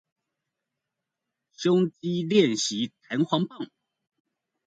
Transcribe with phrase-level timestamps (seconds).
[1.55, 3.69] 胸肌練習彈簧棒